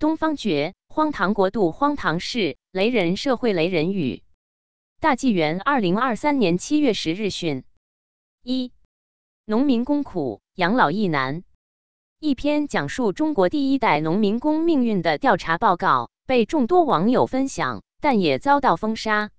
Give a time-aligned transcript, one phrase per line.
[0.00, 4.22] 东方觉，荒唐国度，荒唐事，雷人社会，雷人语。
[4.98, 7.64] 大纪元二零二三年七月十日讯：
[8.42, 8.72] 一、
[9.44, 11.44] 农民工苦，养老亦难。
[12.18, 19.30] 一篇讲述中国第一代农民工命运的调查报告被众多网友分享，但也遭到封杀。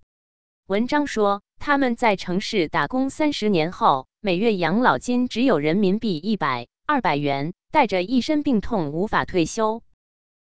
[0.67, 9.81] 文章说，他们在城市打工三十年后，每月养老金只有人民币一百、二百元，带着一身病痛无法退休。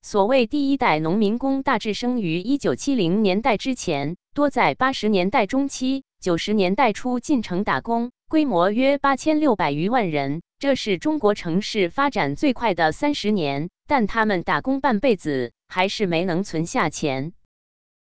[0.07, 10.43] 所谓第一代农民工，大致生于一九七零年代之前，多在八十年代中期、九十年代初进城打工，规模约八千六百余万人。
[10.61, 17.33] 这是中国城市发展最快的三十年，但他们打工半辈子，还是没能存下钱。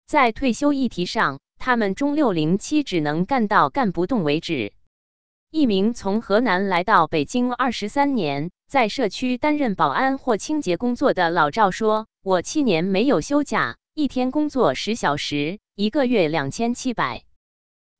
[0.07, 4.75] 在退休议题上，他们中六零七只能干到干不动为止。
[5.55, 8.51] 一名从河南来到北京二十三年。
[8.67, 17.23] 在社区担任保安或清洁工作的老赵说：“我七年没有休假，一天工作十小时，一个月两千七百。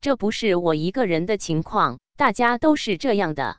[0.01, 3.55] 这不是我一个人的情况，大家都是这样的。”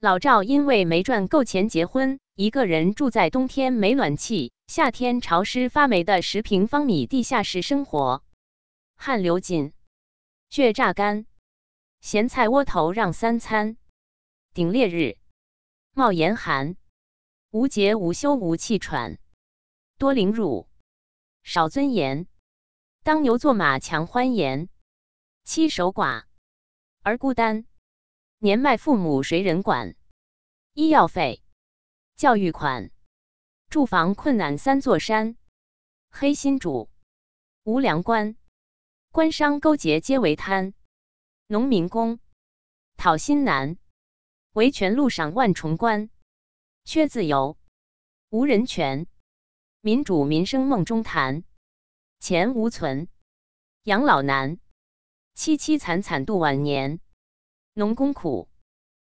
[0.00, 8.22] 老赵因为没赚够钱结婚，一个人住在冬天没暖气、夏天潮湿发霉的十平方米地下室生活，
[8.96, 9.74] 汗流尽，
[10.48, 11.26] 血榨干，
[12.00, 13.76] 咸菜窝头让三餐，
[14.54, 15.18] 顶烈日。
[15.92, 16.76] 冒严寒，
[17.50, 19.18] 无节无休无气喘，
[19.98, 20.68] 多凌辱，
[21.42, 22.26] 少尊严。
[23.02, 24.68] 当牛做马强欢颜，
[25.44, 26.24] 妻守寡
[27.02, 27.66] 而孤单。
[28.38, 29.94] 年迈父母谁人管？
[30.72, 31.42] 医药费、
[32.16, 32.90] 教育款、
[33.68, 35.36] 住房困难三座山。
[36.08, 36.88] 黑心主，
[37.64, 38.36] 无良官，
[39.10, 40.72] 官商勾结皆为贪。
[41.52, 42.20] 农民工。
[42.96, 43.76] 讨薪难。
[44.52, 46.08] 维权路上万重关，
[46.84, 47.58] 缺自由，
[48.28, 49.08] 无人权，
[49.80, 51.42] 民主民生梦中谈，
[52.20, 53.08] 钱无存，
[53.82, 54.60] 养老难，
[55.34, 57.00] 凄凄惨惨度晚年，
[57.74, 58.48] 农工苦，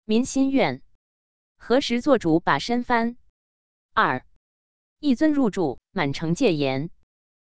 [0.03, 0.81] 民心怨，
[1.55, 3.15] 何时做主把身翻？
[3.93, 4.25] 二，
[4.97, 6.89] 一尊入住，满城戒严。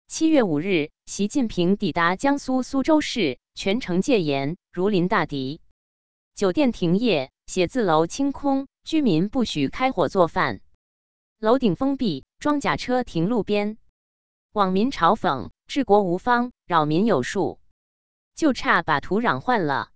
[0.08, 5.62] 七月五日，习近平抵达江苏苏州市，全城戒严，如临大敌，
[6.36, 7.32] 酒店停业。
[7.48, 10.60] 写字楼清空，居民不许开火做饭，
[11.40, 13.78] 楼顶封闭，装甲车停路边。
[14.52, 17.60] 网民嘲讽：治国无方，扰民有数，
[18.36, 19.92] 就差把土壤换了。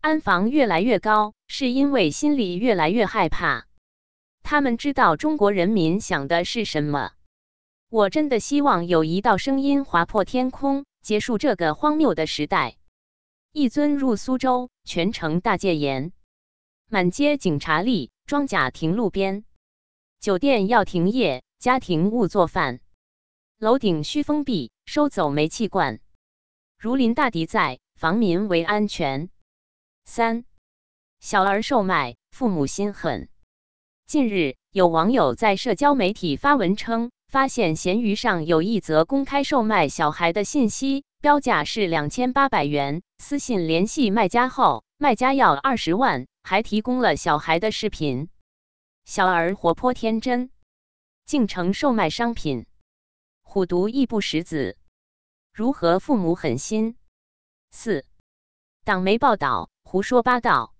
[0.00, 3.66] 安防越来越高，是因为心里越来越害怕。
[4.42, 7.10] 他们知道中国人民想的是什么。
[7.90, 12.76] 我真的希望有一道声音划破天空，结束这个荒谬的时代。
[13.58, 16.12] 一尊入苏州，全城大戒严。
[16.88, 19.44] 满街警察立，装甲停路边，
[20.20, 22.78] 酒店要停业，家庭勿做饭，
[23.58, 25.98] 楼顶需封闭，收走煤气罐。
[26.78, 29.28] 如临大敌在，防民为安全。
[30.04, 30.44] 三，
[31.18, 33.28] 小儿售卖，父母心狠。
[34.06, 43.02] 近日，有网友在社交媒体发文称，发现闲鱼上有一则公开售卖小孩的信息，标价是两千八百元。
[43.18, 46.26] 私信联系卖家后，卖家要二十万。
[46.44, 48.30] 还提供了小孩的视频，
[49.04, 50.50] 小儿活泼天真，
[51.26, 52.64] 竟成售卖商品，
[53.42, 54.78] 虎毒亦不食子，
[55.52, 56.96] 如何父母狠心？
[57.70, 58.06] 四
[58.82, 60.72] 党媒报道胡说八道。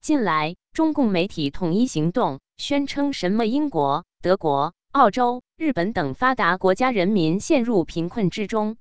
[0.00, 8.76] 近来，中共媒体统一行动，宣称什么英国、德国、澳洲、日本等发达国家人民陷入贫困之中。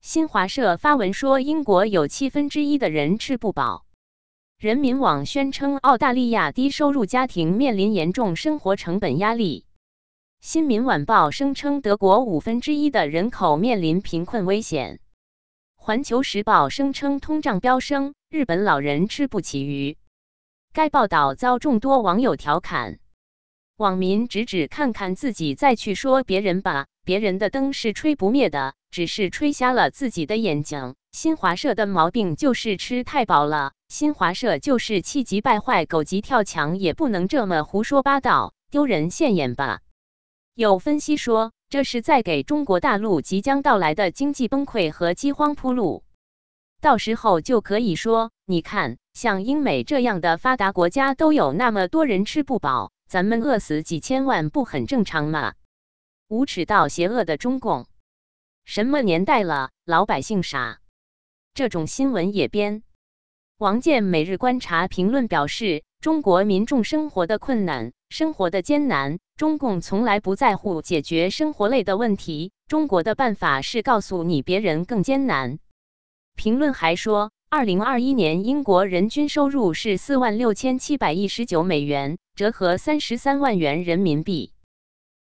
[0.00, 3.84] 新华社发文说，英国有七分之一的人吃不饱。
[4.58, 9.66] 人民网宣称，澳大利亚低收入家庭面临严重生活成本压力。
[10.40, 15.00] 新民晚报声称，德国五分之一的人口面临贫困危险。
[15.76, 19.98] 环球时报声称，通胀飙升，日本老人吃不起鱼。
[20.72, 23.00] 该报道遭众多网友调侃，
[23.76, 30.94] 网民指指看看自己，再去说别人吧，别人的灯是吹不灭的，只是吹瞎了自己的眼睛。
[31.12, 33.72] 新华社的毛病就是吃太饱了。
[33.88, 39.80] 新华社就是气急败坏、狗急跳墙，也不能这么胡说八道，丢人现眼吧？
[40.54, 46.04] 有分析说，这是在给中国大陆即将到来的经济崩溃和饥荒铺路。
[46.80, 55.54] 到时候就可以说，你看，像英美这样的发达国家都有那么多人吃不饱，咱们饿死几千万不很正常吗？
[56.30, 57.88] 无耻到邪恶的中共，
[58.64, 60.78] 什么年代了，老百姓傻？
[61.54, 62.84] 这种新闻也编？
[63.58, 75.58] 王健每日观察评论表示：中国民众生活的困难，生活的艰难，中共从来不在乎解决生活类的问题，中国的办法是告诉你别人更艰难。
[76.36, 84.52] 评论还说，二零二一年英国人均收入是四万六千七百一十九美元，折合三十三万元人民币。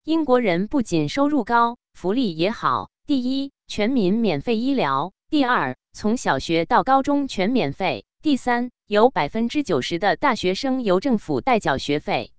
[0.07, 12.33] 英国人不仅收入高，福利也好：第一，全民免费医疗；第二，从小学到高中全免费；第三，有百分之九十的大学生由政府代缴学费。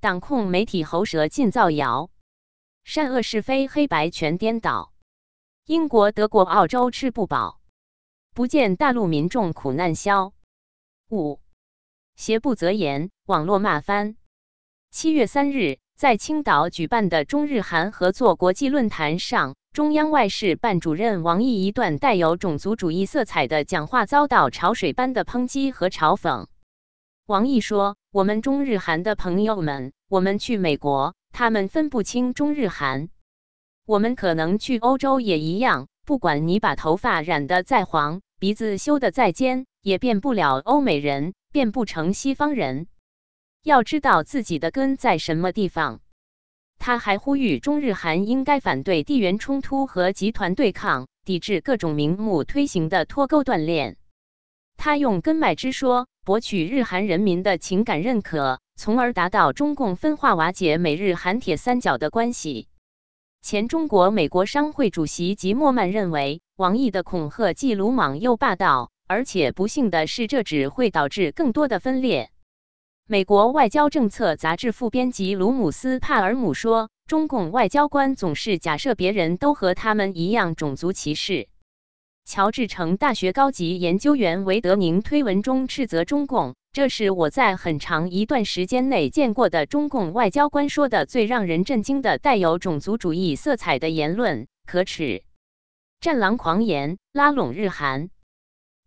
[0.00, 2.10] 党控媒体喉舌尽造谣，
[2.82, 4.92] 善恶是非黑白全颠倒。
[5.66, 7.60] 英国、德国、澳洲吃不饱，
[8.34, 10.32] 不见大陆民众苦难消。
[11.10, 11.38] 五
[12.16, 14.16] 邪不择言，网络骂翻。
[14.90, 26.46] 七月三日，在青岛举办的中日韩合作国际论坛上，中央外事办主任王毅一段带有种族主义色彩的讲话遭到潮水般的抨击和嘲讽。
[27.26, 33.08] 王毅说：“我们中日韩的朋友们，我们去美国，他们分不清中日韩；
[33.84, 35.88] 我们可能去欧洲也一样。
[36.06, 42.86] 不管你把头发染得再黄，鼻子修得再尖，也变不了欧美人，变不成西方人。
[43.68, 46.00] 要知道自己的根在什么地方。”
[46.80, 53.96] 他还呼吁中日韩应该反对地缘冲突和集团对抗，抵制各种名目推行的脱钩断链。
[54.76, 56.08] 他用根脉之说。
[56.28, 62.68] 博取日韩人民的情感认可，从而达到中共分化瓦解美日韩铁三角的关系。
[63.40, 72.28] 前中国美国商会主席吉莫曼认为，王毅的恐吓既鲁莽又霸道，而且不幸的是，这只会导致更多的分裂。
[73.10, 81.48] 美国外交政策杂志副编辑卢姆斯帕尔姆说：“中共外交官总是假设别人都和他们一样种族歧视。”
[82.28, 95.24] 乔治城大学高级研究员韦德宁推文中斥责中共：“这是我在很长一段时间内见过的中共外交官说的最让人震惊的带有种族主义色彩的言论，可耻！
[95.98, 98.10] 战狼狂言，拉拢日韩，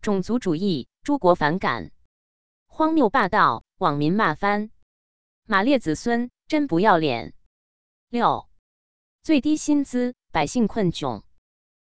[0.00, 1.90] 种族主义，诸国反感，
[2.68, 4.70] 荒谬霸道，网民骂翻，
[5.44, 7.34] 马列子孙真不要脸。”
[8.10, 8.46] 六，
[9.24, 11.22] 最低薪资，百姓困窘。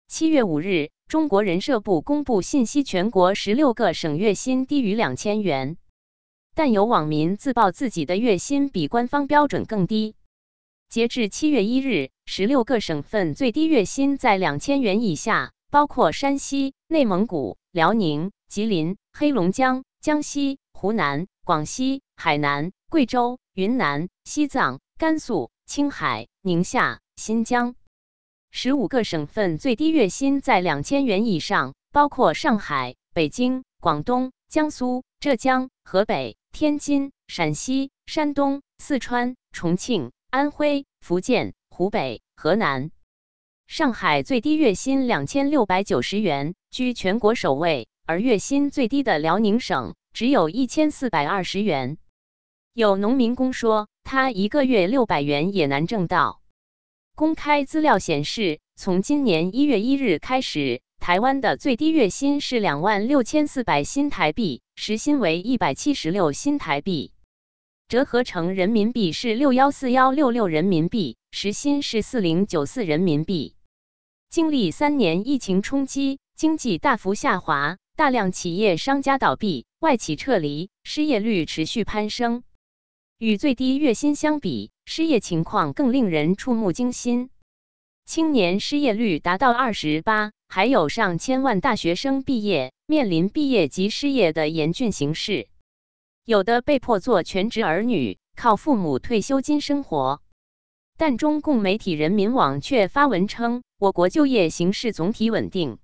[0.07, 0.91] 七月五日。
[1.07, 5.77] 中国人社部公布信息，全国十六个省月薪低于两千元，
[6.53, 10.15] 但有网民自曝自己的月薪比官方标准更低。
[10.87, 27.73] 截至七月一日，十六个省份最低月薪在两千元以下，包括山西、内蒙古、辽宁、吉林、黑龙江、江西、湖南、广西、海南、贵州、云南、西藏、甘肃、青海、宁夏、新疆。
[28.51, 42.91] 十五个省份最低月薪在两千元以上，包括上海、北京、广东、江苏、浙江、河北、天津、陕西、山东、四川、重庆、安徽、福建、湖北、河南。
[43.65, 51.97] 上海最低月薪两千六百九十元，居全国首位，而月薪最低的辽宁省只有一千四百二十元。
[52.73, 56.41] 有农民工说，他一个月六百元也难挣到。
[57.15, 67.11] 公开资料显示，从今年一月一日开始，台湾的最低月薪是两万六千四百新台币，时薪为一百七十六新台币，
[67.89, 73.55] 折合成人民币是六幺四幺六六人民币，时薪是四零九四人民币。
[74.29, 82.43] 经历三年疫情冲击，经济大幅下滑，大量企业商家倒闭，外企撤离，失业率持续攀升。
[83.17, 87.29] 与最低月薪相比，失业情况更令人触目惊心。
[88.05, 95.49] 青年失业率达到二十八，还有上千万大学生毕业面临毕业即失业的严峻形势，
[96.23, 100.21] 有的被迫做全职儿女，靠父母退休金生活。
[100.95, 105.79] 但中共媒体人民网却发文称，我国就业形势总体稳定。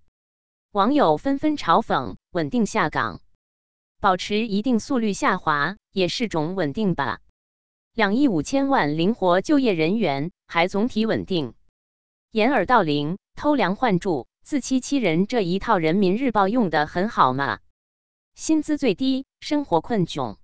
[0.75, 3.21] 网友纷纷嘲讽：“稳定下岗，
[4.01, 7.21] 保持一定速率下滑，也是种稳定吧？”
[7.95, 11.53] 两亿五千万灵活就业人员还总体稳定，
[12.31, 17.61] 掩耳盗铃、偷梁换柱、自欺欺人这一套，人民日报用的很好嘛？
[18.33, 20.35] 薪资最低，生活困窘，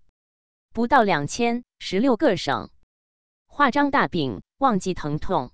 [0.72, 2.70] 不到两千，十六个省，
[3.48, 5.52] 画张大饼，忘记疼痛，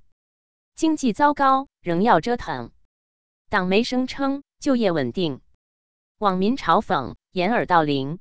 [0.75, 2.69] 经济糟糕，仍要折腾。
[3.49, 5.41] 党媒声称就业稳定，
[6.17, 8.19] 网民嘲讽掩耳盗铃。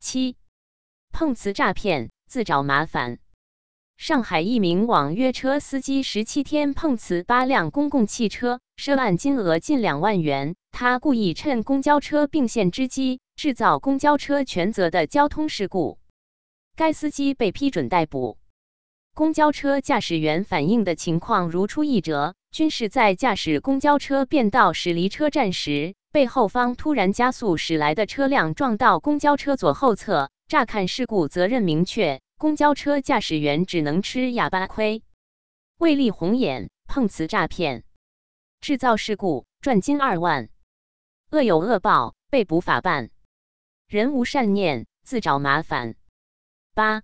[0.00, 0.36] 七，
[1.10, 2.10] 碰瓷诈骗。
[2.32, 3.18] 自找麻烦。
[3.98, 10.56] 上海一名网约车司机十七天碰瓷八辆公共汽车，涉案金额近两万元。
[10.70, 15.98] 他故意趁公交车并线之机，制造公交车全责的交通事故。
[16.74, 18.38] 该司机被批准逮捕。
[19.14, 30.30] 公交车驾驶员反映的情况如出一辙，均是在驾驶公交车变道驶离车站时，被后方突然加速驶来的车辆撞到公交车左后侧。
[30.48, 35.02] 乍看事故责任明确，公交车驾驶员只能吃哑巴亏。
[35.76, 37.84] 为立红眼，碰瓷诈骗，
[38.60, 40.48] 制造事故赚金二万，
[41.30, 43.10] 恶有恶报，被捕法办。
[43.88, 45.96] 人无善念，自找麻烦。
[46.74, 47.02] 八，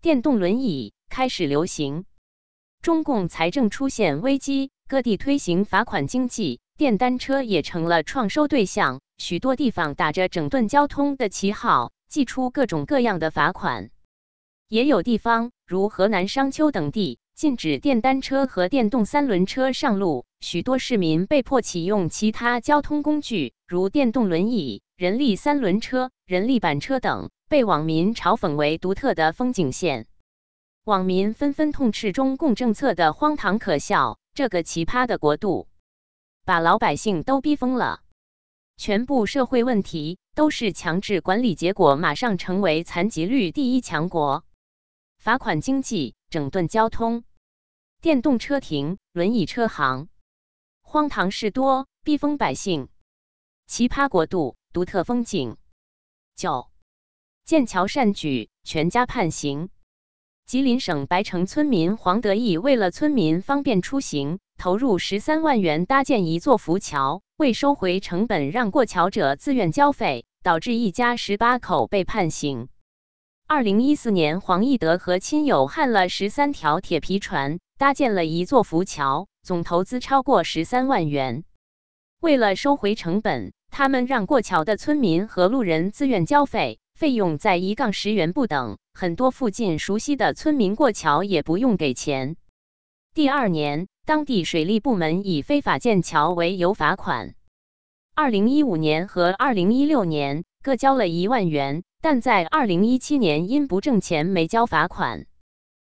[0.00, 2.06] 电动轮椅开始流行，
[2.82, 9.00] 中共财政出现危机，各地推行罚款经济，电单车也成了创收对象。
[9.16, 13.90] 许多地方打着整顿交通的旗号，祭出各种各样的罚款。
[14.66, 30.08] 也有地方，如河南商丘等地，禁止电单车和电动三轮车上路，许多市民被迫启用其他交通工具，如电动轮椅、人力三轮车、人力板车等，被网民嘲讽为独特的风景线。
[30.84, 35.66] 网民纷纷痛斥中共政策的荒唐可笑，这个奇葩的国度，
[36.44, 38.02] 把老百姓都逼疯了。
[38.76, 44.44] 全部社会问题都是强制管理结果，马上成为残疾率第一强国。
[45.16, 47.24] 罚款经济，整顿交通，
[48.02, 50.08] 电动车停，轮椅车行，
[50.82, 52.90] 荒唐事多，逼疯百姓。
[53.66, 55.56] 奇葩国度，独特风景。
[56.36, 56.68] 九，
[57.46, 59.70] 剑桥善举，全家判刑。
[60.46, 72.68] 吉林省白城村民黄德义为了村民方便出行，投入十三万元搭建一座浮桥，未收回成本，让过桥者自愿交费，导致一家十八口被判刑。
[73.46, 81.44] 二零一四年，黄义德和亲友焊了十三条铁皮船，搭建了一座浮桥，总投资超过十三万元。
[82.20, 88.78] 为了收回成本，他们让过桥的村民和路人自愿交费，费用在一杠十元不等。
[88.92, 92.36] 很多附近熟悉的村民过桥也不用给钱。
[93.14, 97.34] 第二年，当地水利部门以非法建桥为由罚款。
[98.14, 101.82] 二零一五年和二零一六年各交了一万元。
[102.04, 105.24] 但在二零一七年因不挣钱没交罚款，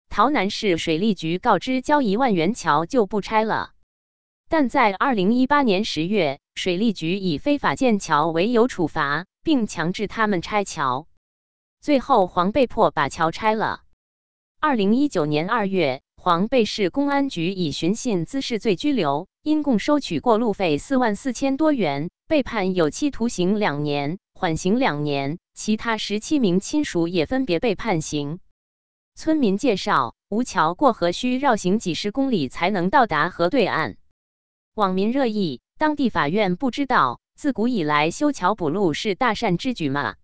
[0.09, 3.71] 洮南市水利局告知交一万元桥就不拆了。
[4.47, 11.07] 但在二零一八年十月，水利局以非法建桥为由处罚，并强制他们拆桥，
[11.79, 13.79] 最后黄被迫把桥拆了。
[14.59, 25.37] 二零一九年二月，黄被市公安局以寻衅滋事罪拘留，因共收取过路费四万四千多元，被判有期徒刑两年，缓刑两年。
[25.53, 28.41] 其他十七名亲属也分别被判刑。
[29.15, 33.95] 村民介绍，吴桥过河需绕行几十公里才能到达河对岸。
[34.75, 40.15] 网民热议：当地法院不知道，自古以来修桥补路是大善之举嘛？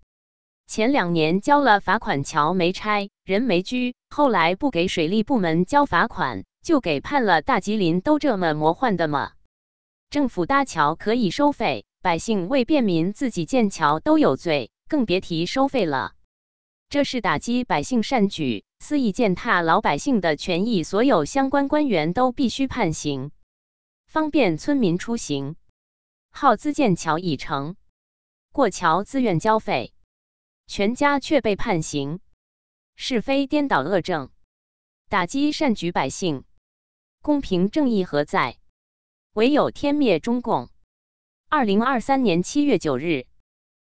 [0.65, 7.43] 前两年交了罚款，桥没拆，人没居，后来不给水利部门交罚款，就给判了。
[7.43, 9.33] 大吉林都这么魔幻的吗？
[10.09, 14.71] 政府搭桥可以收费，百姓为便民自己建桥都有罪。
[14.89, 16.13] 更别提收费了，
[16.89, 23.29] 这是打击百姓善举，肆意践踏老百姓的权益，所有相关官员都必须判刑，
[24.07, 25.55] 方便村民出行。
[26.35, 27.75] 耗资建桥已成，
[28.51, 29.93] 过桥自愿交费，
[30.65, 32.19] 全家却被判刑，
[32.95, 34.31] 是非颠倒恶政，
[35.09, 36.43] 打击善举百姓，
[37.21, 38.57] 公平正义何在？
[39.33, 40.69] 唯有天灭中共。
[41.49, 43.27] 二零二三年七月九日。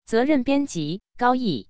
[0.06, 1.70] 责任编辑：高毅。